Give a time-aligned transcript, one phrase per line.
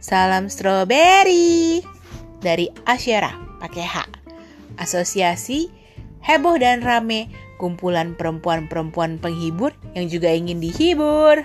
[0.00, 1.84] Salam stroberi
[2.40, 3.96] dari Asyara pakai H.
[4.80, 5.68] Asosiasi
[6.24, 7.28] heboh dan rame
[7.60, 11.44] kumpulan perempuan-perempuan penghibur yang juga ingin dihibur.